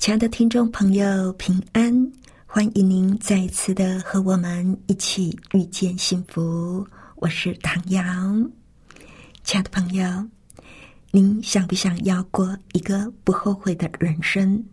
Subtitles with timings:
[0.00, 2.10] 亲爱的听众朋友，平安！
[2.46, 6.82] 欢迎您再一次的和我们一起遇见幸福。
[7.16, 8.02] 我是唐瑶。
[9.44, 10.26] 亲爱的朋友，
[11.10, 14.64] 您想不想要过一个不后悔的人生？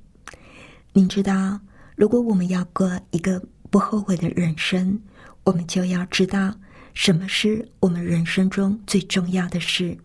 [0.93, 1.59] 您知道，
[1.97, 3.37] 如果我们要过一个
[3.69, 4.97] 不后悔的人生，
[5.43, 6.55] 我们就要知道
[6.93, 9.97] 什么是我们人生中最重要的事，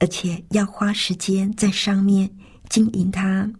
[0.00, 2.30] 而且要花时间在上面
[2.68, 3.50] 经营它。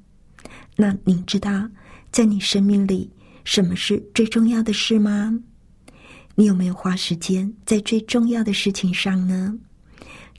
[0.80, 1.68] 那您知道，
[2.10, 3.10] 在你生命里，
[3.44, 5.38] 什么是最重要的事吗？
[6.34, 9.54] 你有没有花时间在最重要的事情上呢？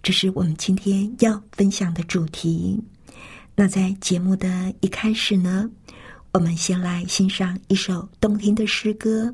[0.01, 2.81] 这是我们今天要分享的主题。
[3.55, 5.69] 那在节目的一开始呢，
[6.33, 9.31] 我们先来欣赏一首动听的诗歌，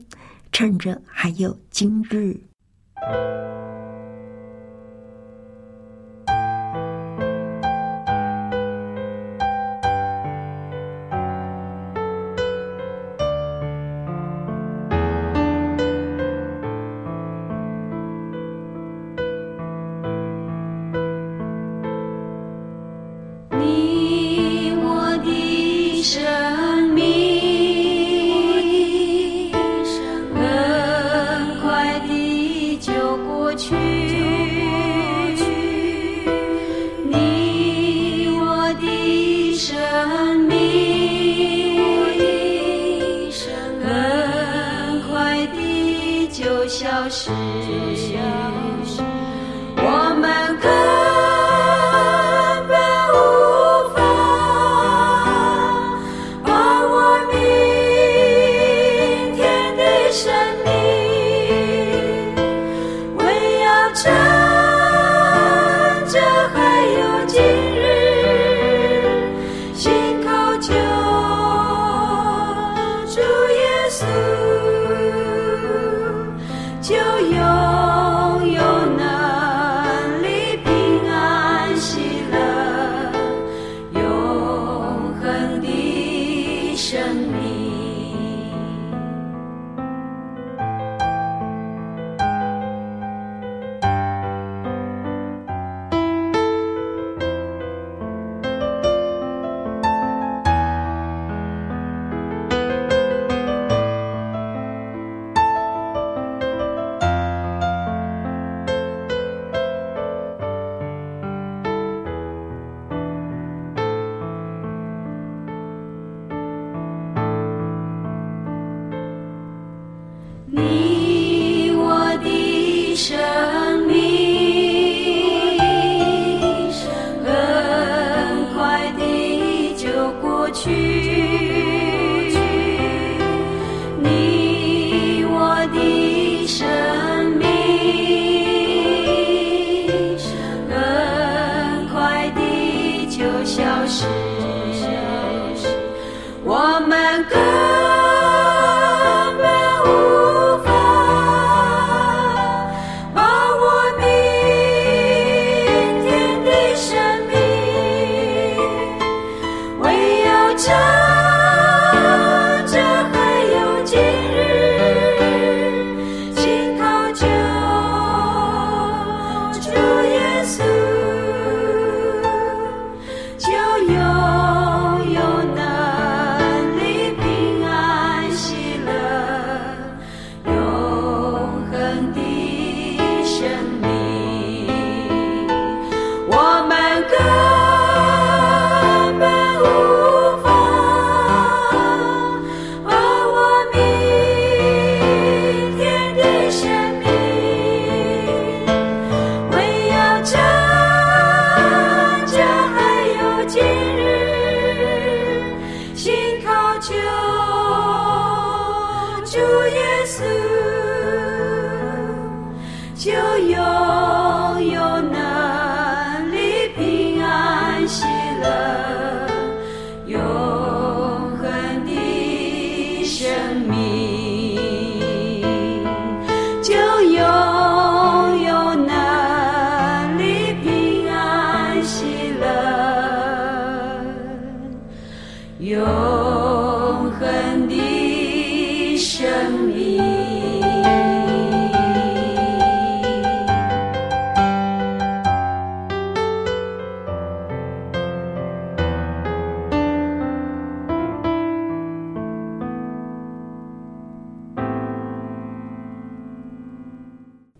[0.52, 2.38] 趁着还有今日。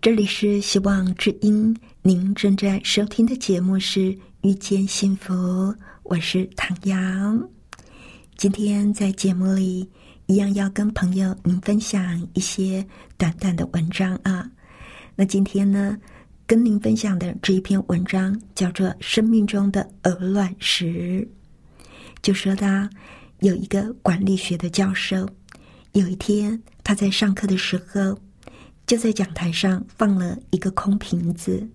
[0.00, 5.34] 这里是希望之音您正在收听的节目是遇见幸福
[6.02, 7.48] 我是唐阳。
[8.34, 9.86] 今天在节目里
[10.28, 12.86] 一样要跟朋友您分享一些
[13.16, 14.48] 短短的文章啊。
[15.16, 15.96] 那今天呢，
[16.46, 20.86] 跟您分享的这一篇文章叫做《生命中的鹅卵石》，
[22.20, 22.66] 就说到
[23.40, 25.26] 有一个管理学的教授，
[25.92, 28.16] 有一天他在上课的时候。
[28.86, 31.68] 就在讲台上放了一个空瓶子，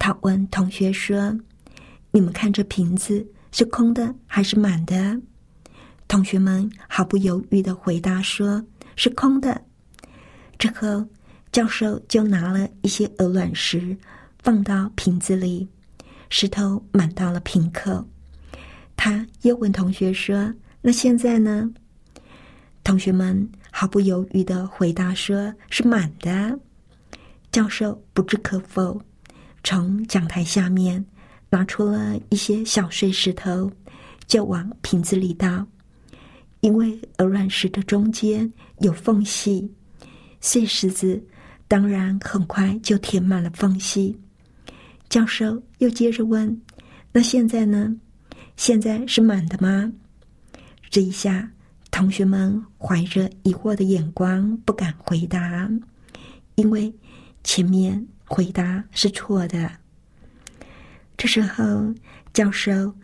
[0.00, 1.32] 他问同学说
[2.10, 5.16] ：“你们看这瓶子是空的还是满的？”
[6.10, 8.60] 同学们毫不犹豫的回答说
[8.96, 9.62] ：“是空的。”
[10.58, 11.06] 之后，
[11.52, 13.96] 教授就拿了一些鹅卵石
[14.40, 15.68] 放到瓶子里，
[16.28, 18.04] 石头满到了瓶口。
[18.96, 20.52] 他又问同学说
[20.82, 21.70] ：“那现在呢？”
[22.82, 23.48] 同学们。
[23.72, 26.58] 毫不犹豫的回答说：“是满的。”
[27.52, 29.00] 教授不置可否，
[29.62, 31.06] 从讲台下面
[31.50, 33.70] 拿出了一些小碎石头，
[34.26, 35.64] 就往瓶子里倒。
[36.60, 39.70] 因为鹅卵石的中间有缝隙，
[40.40, 41.22] 碎石子
[41.66, 44.18] 当然很快就填满了缝隙。
[45.08, 46.60] 教授又接着问
[47.12, 47.94] ：“那现在呢？
[48.56, 49.92] 现在是满的吗？”
[50.90, 51.50] 这一下。
[51.92, 55.68] 同学们怀着疑惑的眼光，不敢回答，
[56.54, 56.90] 因为
[57.42, 59.68] 前面回答是错的。
[61.16, 61.92] 这时候，
[62.32, 62.94] 教授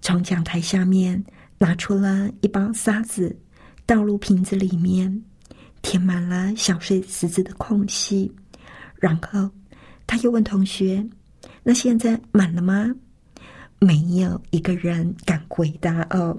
[0.00, 1.22] 从讲台下面
[1.62, 3.38] 拿出了一包沙子，
[3.86, 5.22] 倒入瓶子里面，
[5.80, 8.32] 填满了小碎石子的空隙。
[8.96, 9.48] 然后，
[10.04, 11.06] 他又问同学
[11.62, 12.92] ：“那现在满了吗？”
[13.78, 16.36] 没有一个人敢回答哦，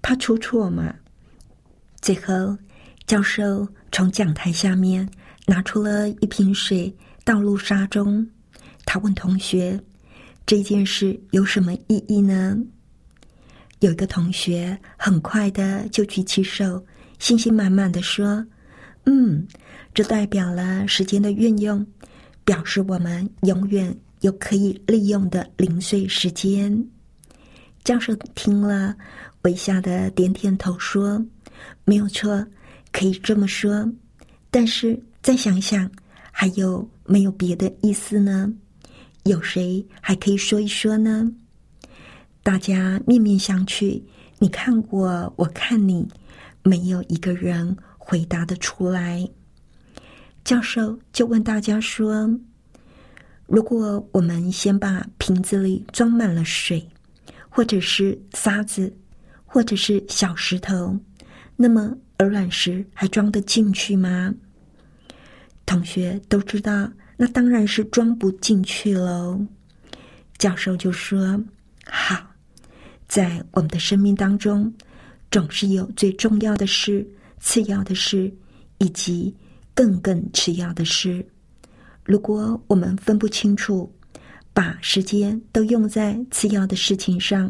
[0.00, 0.94] 怕出错嘛。
[2.00, 2.56] 最后，
[3.08, 5.08] 教授从讲台下面
[5.46, 8.24] 拿出了一瓶水，倒入沙中。
[8.86, 9.82] 他问同学
[10.46, 12.56] ：“这件事有什么意义呢？”
[13.84, 16.82] 有一个同学很快的就举起手，
[17.18, 18.42] 信心满满的说
[19.04, 19.46] ：“嗯，
[19.92, 21.86] 这代表了时间的运用，
[22.46, 26.82] 表示我们永远有可以利用的零碎时间。”
[27.84, 28.96] 教授听了，
[29.42, 31.22] 微笑的点点头说。
[31.84, 32.46] 没有错，
[32.90, 33.86] 可以这么说。
[34.50, 35.90] 但是再想想，
[36.32, 38.50] 还有没有别的意思呢？
[39.24, 41.30] 有谁还可以说一说呢？
[42.44, 44.02] 大家面面相觑，
[44.38, 46.06] 你看我，我看你，
[46.62, 49.26] 没有一个人回答得出来。
[50.44, 52.38] 教授就问大家说
[53.48, 56.86] ：“如果我们先把瓶子里装满了水，
[57.48, 58.94] 或者是沙子，
[59.46, 61.00] 或者是小石头。”
[61.56, 64.34] 那么鹅卵石还装得进去吗？
[65.64, 69.40] 同学都知道，那当然是装不进去喽。
[70.36, 71.42] 教授就说
[71.88, 72.33] ：“好，
[73.14, 74.74] 在我们的生命当中，
[75.30, 78.28] 总是有最重要的事、次要的事，
[78.78, 79.32] 以及
[79.72, 81.24] 更更次要的事。
[82.02, 83.88] 如果我们分不清楚，
[84.52, 87.48] 把时间都用在次要的事情上，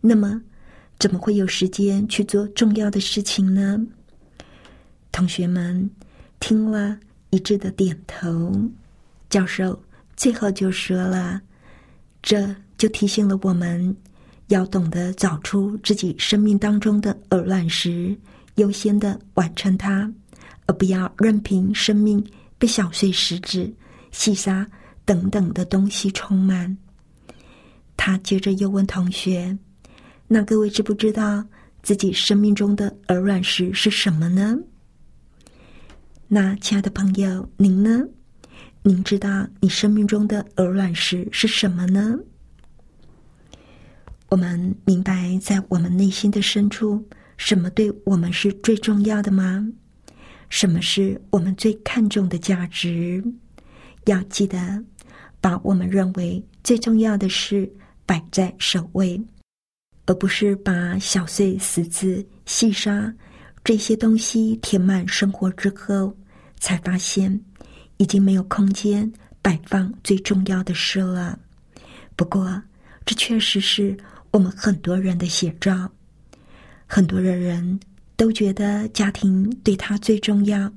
[0.00, 0.42] 那么……”
[0.98, 3.78] 怎么会有时间去做重要的事情呢？
[5.12, 5.88] 同学们
[6.40, 6.98] 听了
[7.30, 8.52] 一致的点头。
[9.30, 9.80] 教授
[10.16, 11.40] 最后就说了
[12.22, 13.94] ：“这就提醒了我们，
[14.48, 18.16] 要懂得找出自己生命当中的鹅卵石，
[18.56, 20.10] 优先的完成它，
[20.66, 22.24] 而不要任凭生命
[22.58, 23.72] 被小碎石子、
[24.12, 24.66] 细沙
[25.04, 26.76] 等等的东西充满。”
[27.96, 29.56] 他接着又问同学。
[30.28, 31.44] 那各位知不知道
[31.82, 34.56] 自己生命中的鹅卵石是什么呢？
[36.28, 38.04] 那亲爱的朋友，您呢？
[38.82, 42.16] 您知道你生命中的鹅卵石是什么呢？
[44.28, 47.02] 我们明白在我们内心的深处，
[47.36, 49.66] 什么对我们是最重要的吗？
[50.48, 53.22] 什么是我们最看重的价值？
[54.06, 54.82] 要记得
[55.40, 57.72] 把我们认为最重要的事
[58.04, 59.20] 摆在首位。
[60.08, 63.12] 而不是把小碎石子、细沙
[63.64, 66.16] 这些东西填满生活之后，
[66.60, 67.40] 才发现
[67.96, 71.36] 已经没有空间摆放最重要的事了。
[72.14, 72.62] 不过，
[73.04, 73.96] 这确实是
[74.36, 75.90] 我们很多人的写照。
[76.86, 77.80] 很多的人
[78.18, 80.70] 都觉得家庭对他最重要，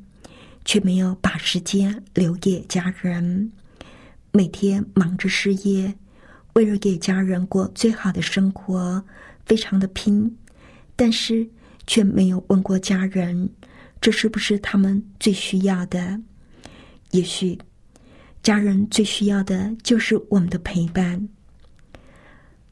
[0.63, 3.51] 却没有把时间留给家人。
[4.31, 5.93] 每天忙着事业。
[6.53, 9.03] 为了给家人过最好的生活，
[9.45, 10.33] 非常的拼，
[10.95, 11.45] 但是
[11.85, 13.49] 却没有问过家人，
[13.99, 16.17] 这是不是他们最需要的？
[17.11, 17.59] 也许
[18.41, 21.27] 家人最需要的就是我们的陪伴。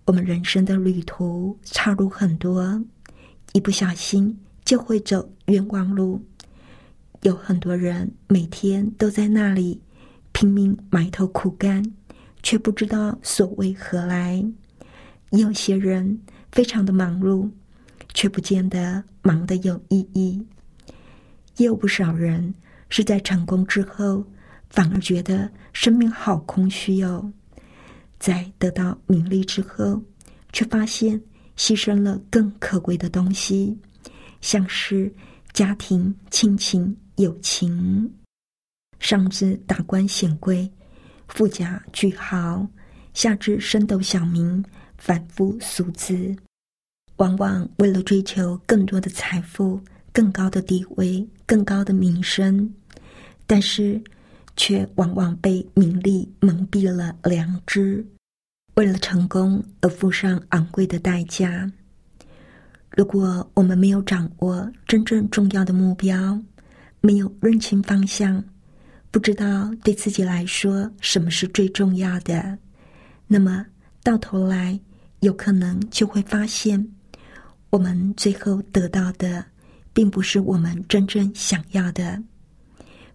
[0.08, 2.82] 我们人生的旅途岔路很多，
[3.52, 6.24] 一不小心就会走冤枉路。
[7.24, 9.82] 有很多人每天都在那里
[10.32, 11.84] 拼命埋头苦干，
[12.42, 14.50] 却不知道所为何来；
[15.32, 16.22] 有些人
[16.54, 17.50] 非常的忙碌，
[18.14, 20.42] 却不见得忙得有意义；
[21.58, 22.54] 也有不少人
[22.88, 24.24] 是在成功之后，
[24.70, 27.30] 反而觉得生命好空虚哦；
[28.20, 30.02] 在得到名利之后，
[30.54, 31.22] 却发现
[31.56, 33.78] 牺牲了更可贵的东西，
[34.42, 35.14] 像是
[35.54, 36.96] 家庭亲情。
[37.18, 38.14] 友情，
[39.00, 40.72] 上至达官显贵、
[41.28, 42.64] 富家巨豪，
[43.16, 44.64] 下至升斗小民、
[45.00, 46.36] 凡夫俗子，
[47.16, 49.82] 往往为了追求更多的财富、
[50.12, 52.72] 更高的地位、更高的名声，
[53.48, 54.00] 但是
[54.58, 58.06] 却往往被名利蒙蔽了良知，
[58.74, 61.72] 为了成功而付上昂贵的代价。
[62.90, 66.42] 如果我们没有掌握真正重要的目标，
[67.00, 68.44] 没有认清方向，
[69.12, 72.58] 不知道对自己来说什么是最重要的，
[73.28, 73.66] 那么
[74.02, 74.80] 到头来
[75.20, 76.92] 有可能就会发现，
[77.70, 79.46] 我们最后得到的
[79.94, 82.22] 并不是我们真正想要的。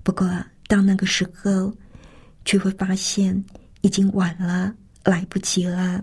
[0.04, 0.28] 不过
[0.72, 1.70] 到那个时候，
[2.46, 3.44] 却会发现
[3.82, 4.74] 已经晚了，
[5.04, 6.02] 来不及了。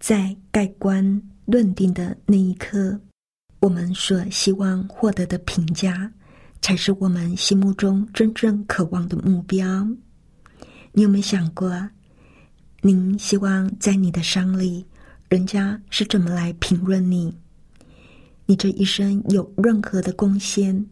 [0.00, 3.00] 在盖棺论定的那一刻，
[3.60, 6.10] 我们所希望获得的评价。
[6.60, 9.86] 才是我们心目中真正渴望的目标。
[10.90, 11.88] 你有没有想过，
[12.80, 14.84] 您希望在你的伤里，
[15.28, 17.32] 人家是怎么来评论你？
[18.46, 20.84] 你这一生有任何的贡献，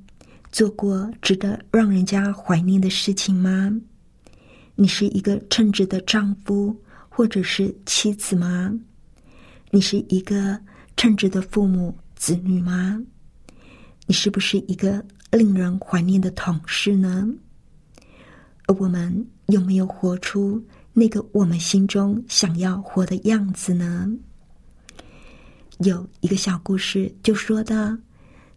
[0.55, 3.77] 做过值得让人家怀念的事情吗？
[4.77, 8.73] 你是一个称职的丈夫或者是妻子吗？
[9.73, 10.57] 你是一个
[10.97, 13.03] 称职的父母子女吗？
[14.07, 15.05] 你是不是一个？
[15.33, 17.29] 令人怀念的同事呢？
[18.67, 24.09] 而我们有没有活出那个我们心中想要活的样子呢？
[25.79, 27.99] 有一个小故事，就说的，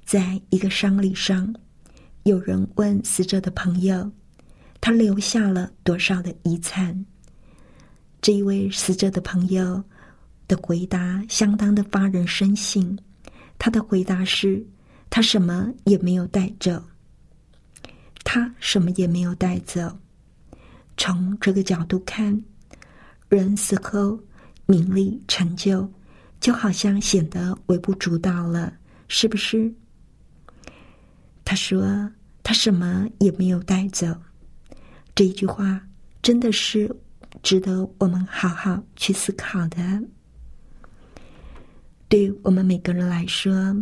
[0.06, 1.52] 在一个丧礼上，
[2.28, 4.12] 有人问死者的朋友，
[4.82, 7.06] 他留下了多少的遗产？
[8.20, 9.82] 这一位死者的朋友
[10.46, 13.00] 的回答相当的发人深省，
[13.58, 14.62] 他的回答是。
[15.10, 16.84] 他什么也没有带走，
[18.26, 19.98] 他什么也没有带走。
[20.98, 22.44] 从这个角度看，
[23.30, 24.20] 人死后
[24.66, 25.90] 名利成就，
[26.42, 28.74] 就好像显得微不足道了，
[29.08, 29.74] 是不是？
[31.50, 32.12] 他说
[32.44, 34.06] 他什么也没有带走，
[35.16, 35.82] 这一句话
[36.22, 36.94] 真的是
[37.42, 39.78] 值得我们好好去思考的。
[42.10, 43.74] 对于我们每个人来说。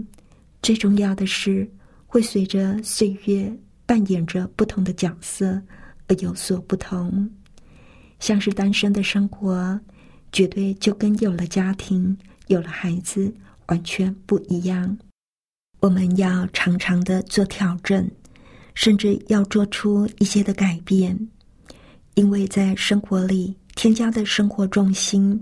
[0.62, 1.68] 最重要的是，
[2.08, 3.56] 会随着岁月
[3.86, 5.62] 扮演着不同的角色
[6.08, 7.30] 而有所不同。
[8.20, 9.80] 像是单身的生活，
[10.32, 12.18] 绝对就跟有了家庭、
[12.48, 13.32] 有了孩子
[13.68, 14.98] 完全不一样。
[15.80, 18.10] 我们要常常的做调整，
[18.74, 21.18] 甚至要做出一些的改变，
[22.16, 25.40] 因为在生活里添加的生活重心，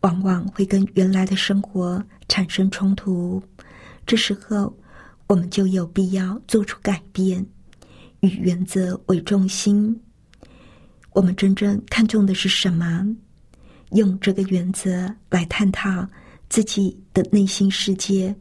[0.00, 3.42] 往往会跟原来的生活产生冲突。
[4.06, 4.76] 这时候，
[5.26, 7.44] 我们就有必要做出改变，
[8.20, 10.00] 以原则为重心。
[11.12, 13.06] 我们真正看重的是什么？
[13.92, 16.06] 用这个原则来探讨
[16.48, 18.34] 自己的内心世界，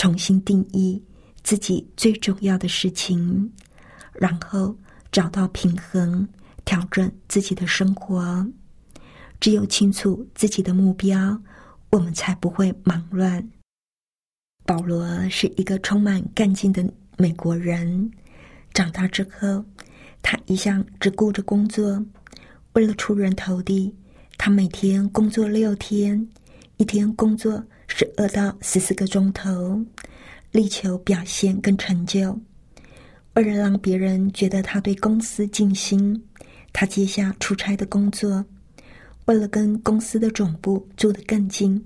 [0.00, 1.04] 重新定义
[1.42, 3.52] 自己最重要的事情，
[4.14, 4.74] 然后
[5.12, 6.26] 找到平衡，
[6.64, 8.46] 调整自己的生活。
[9.40, 11.38] 只有清楚自己的目标，
[11.90, 13.46] 我们才不会忙乱。
[14.64, 16.82] 保罗是一个充满干劲的
[17.18, 18.10] 美国人。
[18.72, 19.62] 长大之后，
[20.22, 22.02] 他一向只顾着工作，
[22.72, 23.94] 为了出人头地，
[24.38, 26.26] 他每天工作六天，
[26.78, 29.84] 一天工作十二到十四个钟头，
[30.52, 32.38] 力求表现跟成就。
[33.34, 36.24] 为了让别人觉得他对公司尽心，
[36.72, 38.44] 他接下出差的工作，
[39.26, 41.84] 为了跟公司的总部住得更近。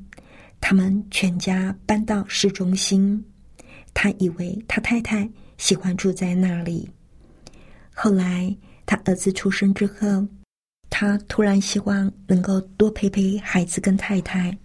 [0.60, 3.24] 他们全家搬到市中心，
[3.94, 6.88] 他以为他太太喜欢住在那里。
[7.94, 10.26] 后来他儿子出生之后，
[10.90, 14.56] 他突然希望能够多陪陪孩子跟太太，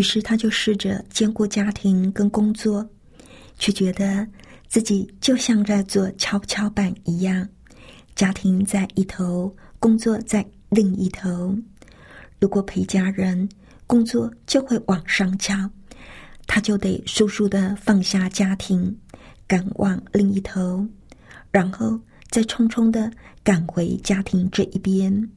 [0.00, 2.88] 于是他就试着兼顾家庭跟工作，
[3.58, 4.26] 却觉得
[4.66, 7.46] 自己就像在做跷跷板一样，
[8.14, 11.54] 家庭在一头，工作在另一头。
[12.38, 13.46] 如果陪家人，
[13.86, 15.70] 工作就会往上翘，
[16.46, 18.98] 他就得速速的放下家庭，
[19.46, 20.82] 赶往另一头，
[21.50, 23.12] 然后再匆匆的
[23.44, 25.30] 赶回家庭这一边。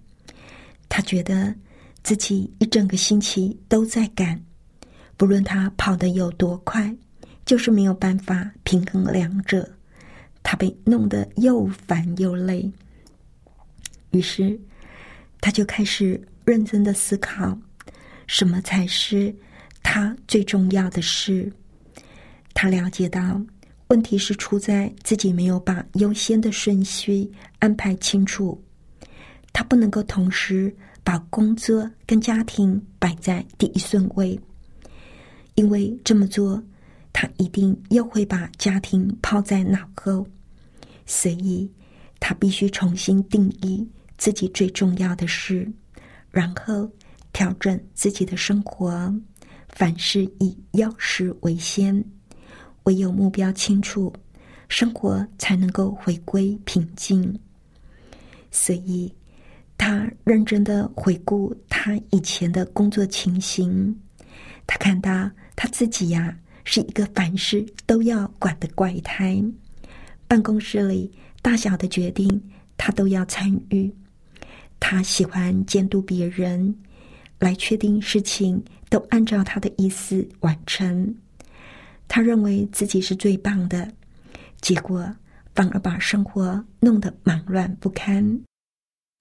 [0.88, 1.54] 他觉得
[2.02, 4.42] 自己一整个星期都在赶，
[5.18, 6.96] 不论他跑得有多快，
[7.46, 9.70] 就是没有办法平衡两者。
[10.42, 12.70] 他被弄得又烦又累，
[14.12, 14.60] 于是
[15.40, 17.58] 他就开始认真的思考，
[18.28, 19.34] 什么才是
[19.82, 21.50] 他最重要的事。
[22.54, 23.42] 他了解到，
[23.88, 28.62] 问题是出在自己没有把优先的顺序安排清楚。
[29.54, 34.38] 他不能够同时把工作跟家庭摆在第一顺位，
[35.56, 36.62] 因为这么做，
[37.12, 40.26] 他一定又会把家庭抛在脑后。
[41.06, 41.70] 所以，
[42.20, 45.70] 他必须重新定义自己最重要的事，
[46.32, 46.90] 然后
[47.34, 49.14] 调整自己的生活。
[49.70, 52.04] 凡事以要事为先，
[52.84, 54.14] 唯有目标清楚，
[54.70, 57.38] 生活才能够回归平静。
[58.52, 59.12] 所以，
[59.78, 64.00] 他认真的回顾他以前的工作情形，
[64.68, 69.44] 他看到他自己呀，是一个凡事都要管的怪胎。
[70.28, 72.42] 办公室里大小的决定，
[72.78, 73.94] 他都要参与。
[74.80, 76.76] 他喜欢监督别人，
[77.40, 81.16] 来确定事情都按照他的意思完成。
[82.08, 83.90] 他认为自己是最棒的，
[84.60, 85.10] 结果
[85.56, 88.42] 反而把生活弄得忙乱不堪。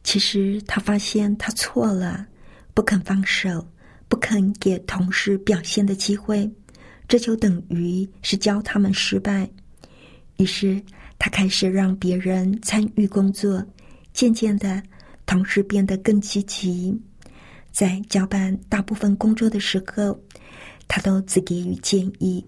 [0.02, 2.26] 其实他发现他错了，
[2.74, 3.64] 不肯放手，
[4.12, 6.46] 不肯给同事表现的机会，
[7.08, 9.48] 这就等于是教他们失败。
[10.36, 10.78] 于是。
[11.18, 13.64] 他开始让别人参与工作，
[14.12, 14.82] 渐渐的，
[15.24, 17.00] 同事变得更积极。
[17.70, 20.20] 在交办大部分工作的时候，
[20.88, 22.44] 他都只给予建议。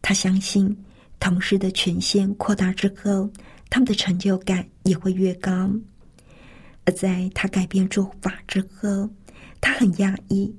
[0.00, 0.74] 他相信，
[1.20, 3.30] 同事的权限扩大之后，
[3.68, 5.70] 他们的成就感也会越高。
[6.86, 9.06] 而在他改变做法之后，
[9.60, 10.50] 他很压抑，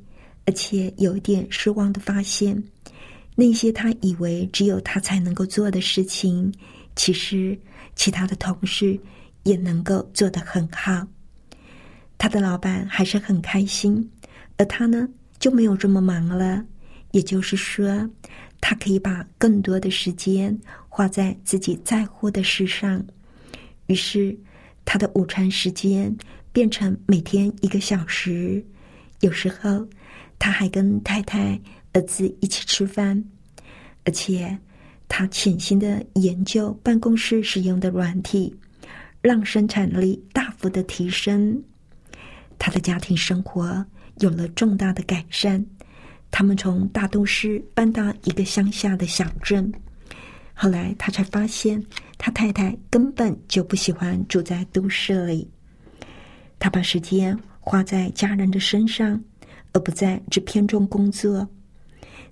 [0.45, 2.63] 而且有一点失望的发现，
[3.35, 6.51] 那些他以为只有他才能够做的事情。
[6.95, 7.57] 其实，
[7.95, 8.99] 其他的同事
[9.43, 11.07] 也能够做得很好。
[12.17, 14.09] 他的老板还是很开心，
[14.57, 15.07] 而他呢
[15.39, 16.65] 就没有这么忙了。
[17.11, 18.09] 也就是说，
[18.59, 23.01] 他可以把更多的时间花在自己在乎的事上。
[23.87, 24.37] 于是，
[24.83, 26.13] 他的午餐时间
[26.51, 28.63] 变成每天一个小时。
[29.21, 29.87] 有时候，
[30.39, 31.59] 他还跟太太、
[31.93, 33.23] 儿子一起吃饭，
[34.05, 34.57] 而且。
[35.11, 38.55] 他潜心的研究办公室使用的软体，
[39.21, 41.59] 让生产力大幅的提升。
[42.59, 43.83] 他的家庭生活
[44.19, 45.65] 有了重大的改善。
[46.29, 49.73] 他们从大都市搬到一个乡下的小镇。
[50.53, 51.83] 后来他才发现，
[52.19, 55.49] 他太太根本就不喜欢住在都市里。
[56.59, 59.19] 他把时间花在家人的身上，
[59.73, 61.47] 而不再只偏重工作。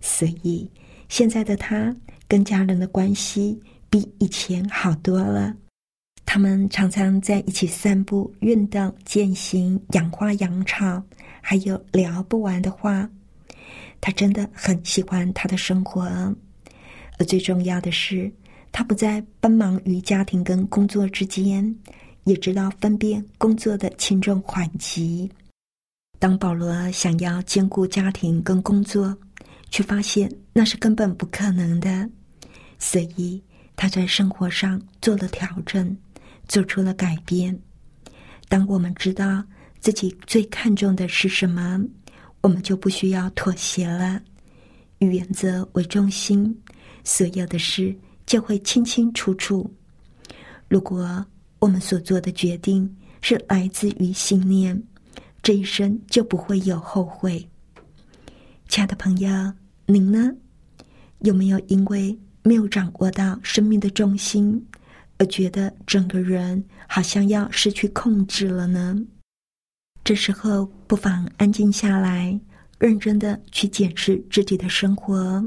[0.02, 0.70] 所以
[1.10, 1.96] 现在的他。
[2.30, 3.58] 跟家人的关系
[3.90, 5.56] 比以前好多了。
[6.26, 11.02] 他们常常在一起散步、运动、践行、养花、养草，
[11.40, 13.10] 还有聊不完的话。
[14.02, 16.04] 他真的很喜欢他的生活，
[17.18, 18.30] 而最重要的是，
[18.74, 21.74] 他不再奔忙于家庭跟工作之间，
[22.26, 25.32] 也知道分辨工作的轻重缓急。
[26.20, 29.16] 当保罗想要兼顾家庭跟工作，
[29.70, 32.10] 却发现那是根本不可能的。
[32.80, 33.42] 所以
[33.76, 35.96] 他在生活上做了调整，
[36.48, 37.58] 做出了改变。
[38.50, 39.44] 当我们知道
[39.80, 41.80] 自己最看重的是什么，
[42.42, 44.20] 我们就不需要妥协了。
[45.00, 46.56] 以原则为中心，
[47.04, 49.72] 所有的事就会清清楚楚。
[50.68, 51.24] 如果
[51.60, 54.82] 我们所做的决定是来自于信念，
[55.48, 57.48] 这一生就不会有后悔。
[58.68, 59.30] 亲爱的朋友，
[59.86, 60.30] 您呢？
[61.20, 62.20] 有没有因为？
[62.44, 64.62] 没有掌握到生命的重心，
[65.18, 69.02] 而觉得整个人好像要失去控制了呢。
[70.04, 72.38] 这时候不妨安静下来，
[72.78, 75.42] 认真的去检视自己的生活，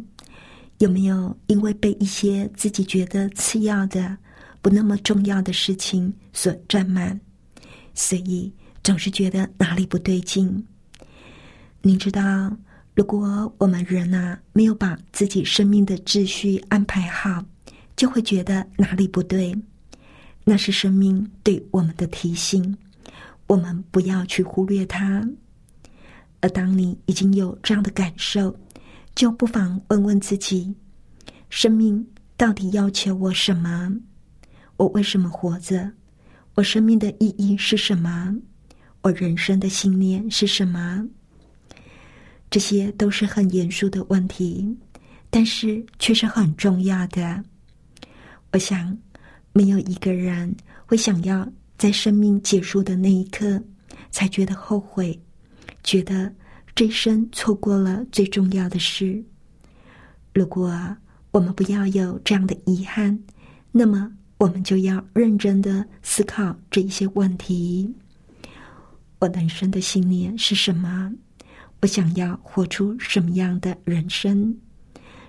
[0.79, 4.17] 有没有因为被一些自己觉得次要的、
[4.63, 7.21] 不那么重要的事情所占满，
[7.93, 8.51] 所以
[8.91, 10.67] 总是觉得哪里不对劲。
[11.81, 12.57] 你知道？
[12.97, 17.41] 如果我们人啊没有把自己生命的秩序安排好，
[17.95, 19.57] 就会觉得哪里不对。
[20.43, 22.77] 那是生命对我们的提醒。
[23.47, 25.25] 我们不要去忽略它。
[26.41, 28.59] 而当你已经有这样的感受，
[29.15, 30.75] 就不妨问问自己：
[31.49, 32.05] 生命
[32.37, 33.97] 到底要求我什么？
[34.79, 35.93] 我为什么活着？
[36.57, 38.37] 我生命的意义是什么？
[39.03, 41.07] 我人生的信念是什么？
[42.51, 44.77] 这些都是很严肃的问题，
[45.31, 47.43] 但是却是很重要的。
[48.53, 48.97] 我想，
[49.53, 53.63] 没有一个人会想要在生命结束的那一刻
[54.11, 55.19] 才觉得后悔，
[55.83, 56.31] 觉得
[56.75, 59.23] 这一生错过了最重要的事。
[60.35, 60.71] 如果
[61.31, 63.19] 我们不要有这样的遗憾，
[63.73, 67.89] 那么我们就要认真的思考这一些问题：
[69.21, 71.13] 我人生的信念是什么？
[71.83, 74.57] 我想要活出什么样的人生？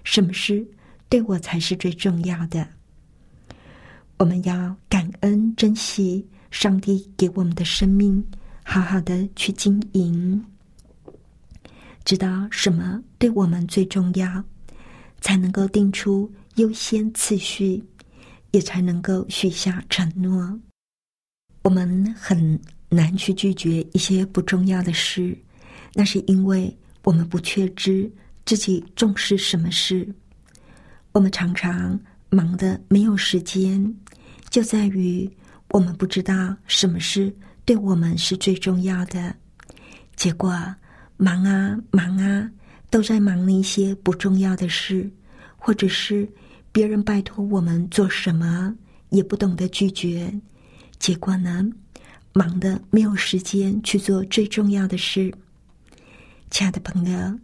[0.06, 0.66] 什么事
[1.10, 2.66] 对我才是最重要的？
[4.18, 8.26] 我们要感恩、珍惜上帝给我们的生命，
[8.64, 10.42] 好好的去经营，
[12.06, 14.42] 知道什么对我们最重要，
[15.20, 17.84] 才能够定出优先次序，
[18.52, 20.58] 也才能够许下承诺。
[21.64, 22.58] 我们很
[22.94, 25.36] 难去拒绝一些不重要的事。
[25.94, 28.12] 那是因为我们不确知
[28.46, 30.08] 自己重视什么事，
[31.14, 32.00] 我们常常
[32.30, 33.82] 忙得没有时间，
[34.50, 35.30] 就在于
[35.70, 39.34] 我们不知道什么事对我们是最重要的。
[40.16, 40.52] 结果
[41.18, 42.52] 忙啊忙啊，
[42.90, 45.10] 都在忙那些不重要的事，
[45.58, 46.28] 或者是
[46.72, 48.76] 别人拜托我们做什么，
[49.10, 50.32] 也不懂得拒绝。
[51.00, 51.66] 结果呢，
[52.34, 55.34] 忙得没有时间去做最重要的事。
[56.50, 57.40] 亲爱的朋友，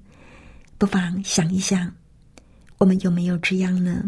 [0.77, 1.93] 不妨想一想，
[2.77, 4.03] 我们有没有这样呢？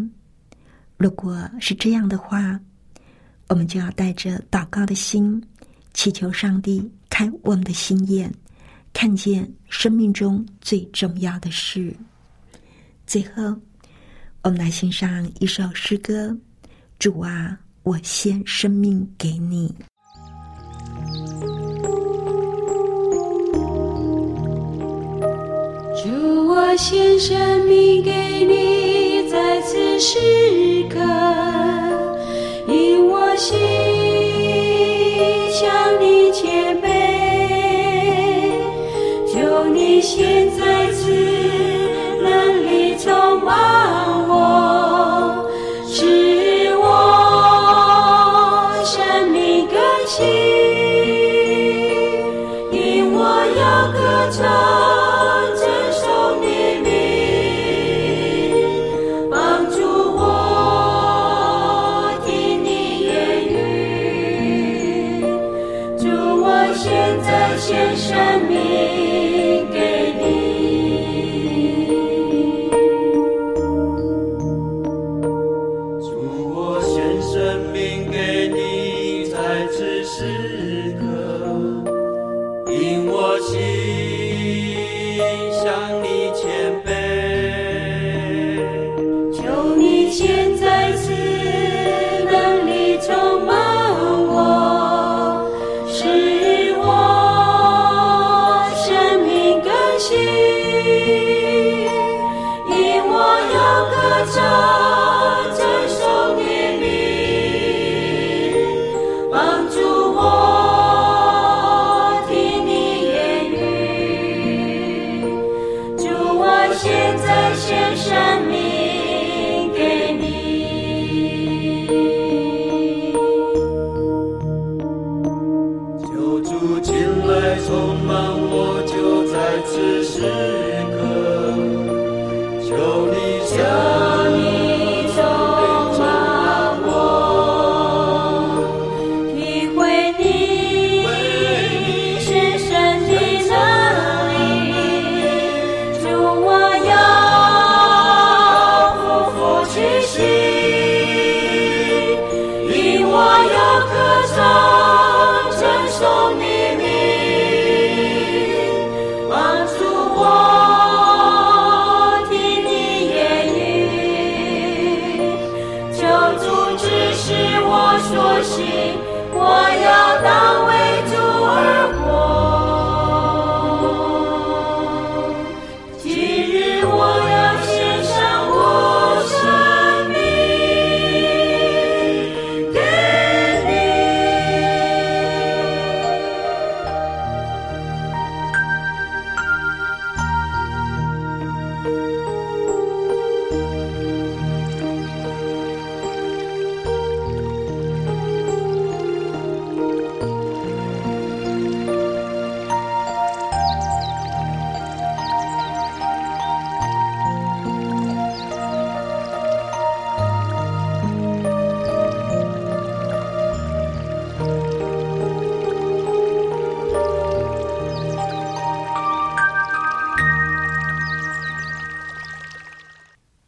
[0.98, 2.60] 如果是这样的话，
[3.48, 5.42] 我们就要带着祷告的心，
[5.94, 8.34] 祈求上帝开我们的心眼，
[8.94, 11.96] 看见生命中最重要的事。
[13.06, 13.56] 最后，
[14.44, 16.38] 我们来欣赏一首诗歌
[17.00, 19.74] ：“主啊，我献生命给你。”
[26.72, 28.12] 我献生命给
[28.46, 30.20] 你，在此时
[30.88, 31.00] 刻，
[32.68, 33.58] 因我心
[35.52, 36.86] 向你谦卑，
[39.34, 40.89] 求你现在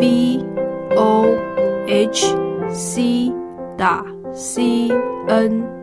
[0.00, 0.42] v
[0.96, 1.26] o
[1.86, 2.34] h
[2.72, 3.32] c
[3.76, 4.90] 打 c
[5.28, 5.79] n。